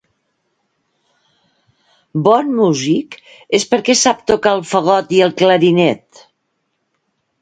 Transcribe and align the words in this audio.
Bon 2.27 2.49
músic 2.61 3.19
és 3.61 3.67
perquè 3.75 3.97
sap 4.01 4.25
tocar 4.33 4.57
el 4.61 4.65
fagot 4.73 5.15
i 5.19 5.25
el 5.27 5.37
clarinet. 5.43 6.25